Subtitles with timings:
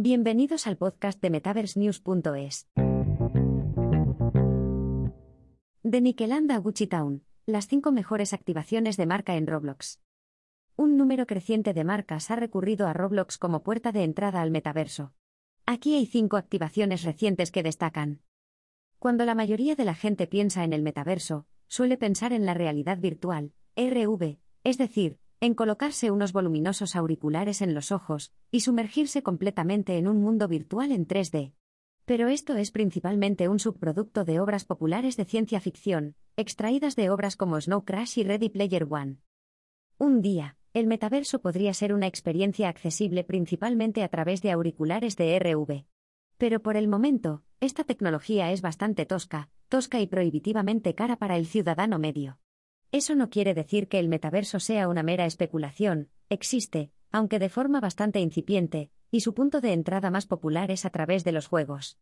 [0.00, 2.68] Bienvenidos al podcast de MetaverseNews.es.
[5.82, 9.98] De Nickeland a Gucci Town, las 5 mejores activaciones de marca en Roblox.
[10.76, 15.14] Un número creciente de marcas ha recurrido a Roblox como puerta de entrada al metaverso.
[15.66, 18.20] Aquí hay 5 activaciones recientes que destacan.
[19.00, 22.98] Cuando la mayoría de la gente piensa en el metaverso, suele pensar en la realidad
[22.98, 29.96] virtual, RV, es decir, en colocarse unos voluminosos auriculares en los ojos y sumergirse completamente
[29.96, 31.52] en un mundo virtual en 3D.
[32.04, 37.36] Pero esto es principalmente un subproducto de obras populares de ciencia ficción, extraídas de obras
[37.36, 39.18] como Snow Crash y Ready Player One.
[39.98, 45.38] Un día, el metaverso podría ser una experiencia accesible principalmente a través de auriculares de
[45.38, 45.84] RV.
[46.36, 51.46] Pero por el momento, esta tecnología es bastante tosca, tosca y prohibitivamente cara para el
[51.46, 52.38] ciudadano medio.
[52.90, 57.80] Eso no quiere decir que el metaverso sea una mera especulación, existe, aunque de forma
[57.80, 61.98] bastante incipiente, y su punto de entrada más popular es a través de los juegos.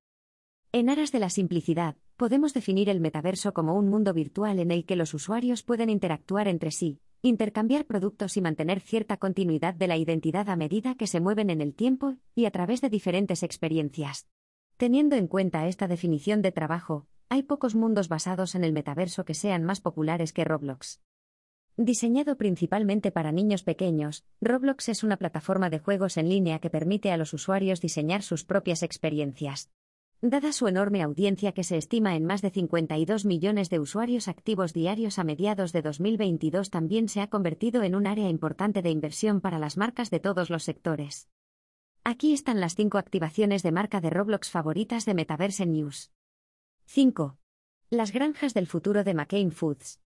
[0.70, 4.84] En aras de la simplicidad, podemos definir el metaverso como un mundo virtual en el
[4.84, 9.96] que los usuarios pueden interactuar entre sí, intercambiar productos y mantener cierta continuidad de la
[9.96, 14.28] identidad a medida que se mueven en el tiempo y a través de diferentes experiencias.
[14.76, 19.34] Teniendo en cuenta esta definición de trabajo, hay pocos mundos basados en el metaverso que
[19.34, 21.00] sean más populares que Roblox.
[21.76, 27.12] Diseñado principalmente para niños pequeños, Roblox es una plataforma de juegos en línea que permite
[27.12, 29.70] a los usuarios diseñar sus propias experiencias.
[30.22, 34.72] Dada su enorme audiencia que se estima en más de 52 millones de usuarios activos
[34.72, 39.42] diarios a mediados de 2022 también se ha convertido en un área importante de inversión
[39.42, 41.28] para las marcas de todos los sectores.
[42.02, 46.10] Aquí están las 5 activaciones de marca de Roblox favoritas de Metaverse News.
[46.88, 47.36] 5.
[47.90, 50.00] Las granjas del futuro de McCain Foods.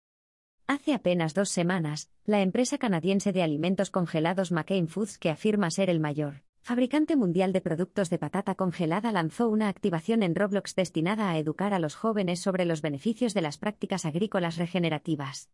[0.66, 5.91] Hace apenas dos semanas, la empresa canadiense de alimentos congelados McCain Foods, que afirma ser
[5.91, 11.30] el mayor fabricante mundial de productos de patata congelada, lanzó una activación en Roblox destinada
[11.30, 15.48] a educar a los jóvenes sobre los beneficios de las prácticas agrícolas regenerativas.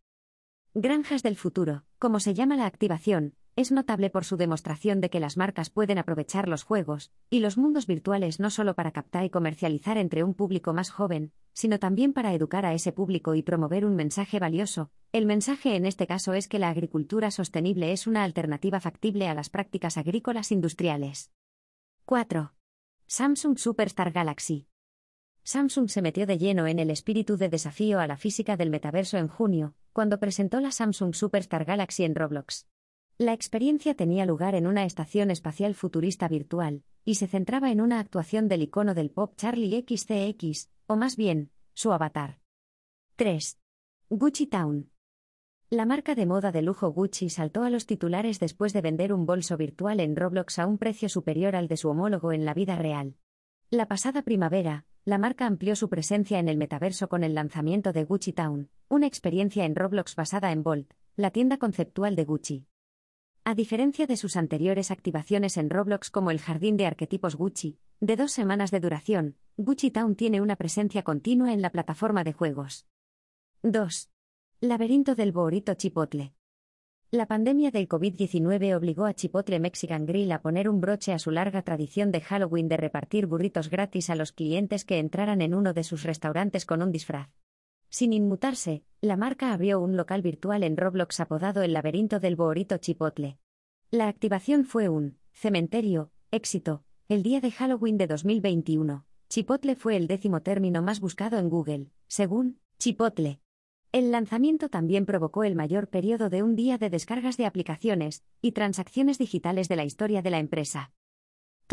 [0.73, 5.19] Granjas del futuro, como se llama la activación, es notable por su demostración de que
[5.19, 9.29] las marcas pueden aprovechar los juegos y los mundos virtuales no solo para captar y
[9.29, 13.85] comercializar entre un público más joven, sino también para educar a ese público y promover
[13.85, 14.89] un mensaje valioso.
[15.11, 19.35] El mensaje en este caso es que la agricultura sostenible es una alternativa factible a
[19.35, 21.31] las prácticas agrícolas industriales.
[22.05, 22.53] 4.
[23.05, 24.67] Samsung Superstar Galaxy.
[25.43, 29.17] Samsung se metió de lleno en el espíritu de desafío a la física del metaverso
[29.17, 32.65] en junio, cuando presentó la Samsung Superstar Galaxy en Roblox.
[33.19, 37.99] La experiencia tenía lugar en una estación espacial futurista virtual, y se centraba en una
[37.99, 42.39] actuación del icono del pop Charlie XCX, o más bien, su avatar.
[43.17, 43.59] 3.
[44.09, 44.89] Gucci Town.
[45.69, 49.27] La marca de moda de lujo Gucci saltó a los titulares después de vender un
[49.27, 52.75] bolso virtual en Roblox a un precio superior al de su homólogo en la vida
[52.75, 53.15] real.
[53.69, 58.05] La pasada primavera, la marca amplió su presencia en el metaverso con el lanzamiento de
[58.05, 62.65] Gucci Town, una experiencia en Roblox basada en Bolt, la tienda conceptual de Gucci.
[63.45, 68.15] A diferencia de sus anteriores activaciones en Roblox como el Jardín de Arquetipos Gucci, de
[68.15, 72.87] dos semanas de duración, Gucci Town tiene una presencia continua en la plataforma de juegos.
[73.63, 74.09] 2.
[74.61, 76.33] Laberinto del Boorito Chipotle.
[77.11, 81.29] La pandemia del COVID-19 obligó a Chipotle Mexican Grill a poner un broche a su
[81.29, 85.73] larga tradición de Halloween de repartir burritos gratis a los clientes que entraran en uno
[85.73, 87.29] de sus restaurantes con un disfraz.
[87.93, 92.79] Sin inmutarse, la marca abrió un local virtual en Roblox apodado el laberinto del Boorito
[92.79, 93.37] Chipotle.
[93.91, 99.05] La activación fue un cementerio, éxito, el día de Halloween de 2021.
[99.29, 103.41] Chipotle fue el décimo término más buscado en Google, según Chipotle.
[103.91, 108.53] El lanzamiento también provocó el mayor periodo de un día de descargas de aplicaciones y
[108.53, 110.91] transacciones digitales de la historia de la empresa.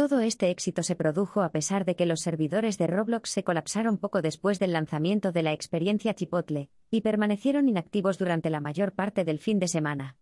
[0.00, 3.99] Todo este éxito se produjo a pesar de que los servidores de Roblox se colapsaron
[3.99, 9.27] poco después del lanzamiento de la experiencia Chipotle, y permanecieron inactivos durante la mayor parte
[9.27, 10.16] del fin de semana.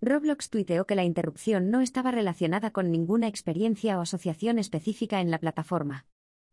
[0.00, 5.32] Roblox tuiteó que la interrupción no estaba relacionada con ninguna experiencia o asociación específica en
[5.32, 6.06] la plataforma.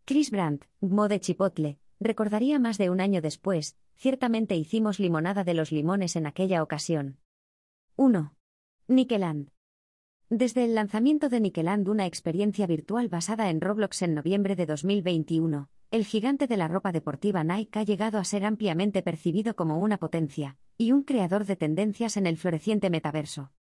[0.06, 5.54] Chris Brandt, Mo de Chipotle, recordaría más de un año después, ciertamente hicimos limonada de
[5.54, 7.20] los limones en aquella ocasión.
[7.98, 8.34] 1.
[8.88, 9.52] Nickeland.
[10.30, 15.70] Desde el lanzamiento de Nickeland, una experiencia virtual basada en Roblox en noviembre de 2021,
[15.90, 19.98] el gigante de la ropa deportiva Nike ha llegado a ser ampliamente percibido como una
[19.98, 23.54] potencia y un creador de tendencias en el floreciente metaverso.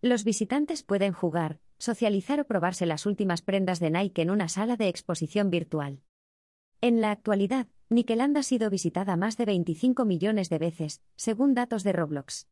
[0.00, 4.78] Los visitantes pueden jugar, socializar o probarse las últimas prendas de Nike en una sala
[4.78, 6.00] de exposición virtual.
[6.80, 11.84] En la actualidad, Nickeland ha sido visitada más de 25 millones de veces, según datos
[11.84, 12.48] de Roblox.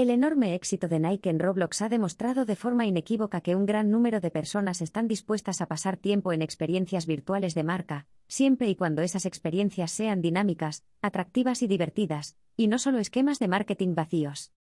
[0.00, 3.90] El enorme éxito de Nike en Roblox ha demostrado de forma inequívoca que un gran
[3.90, 8.76] número de personas están dispuestas a pasar tiempo en experiencias virtuales de marca, siempre y
[8.76, 14.54] cuando esas experiencias sean dinámicas, atractivas y divertidas, y no solo esquemas de marketing vacíos.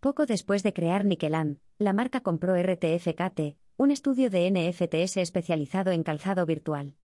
[0.00, 6.02] Poco después de crear Nickeland, la marca compró RTFKT, un estudio de NFTs especializado en
[6.02, 6.96] calzado virtual.